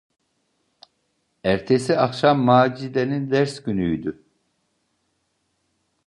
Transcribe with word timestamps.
Ertesi 1.43 1.97
akşam 1.97 2.39
Macide’nin 2.39 3.31
ders 3.31 3.63
günüydü. 3.63 4.23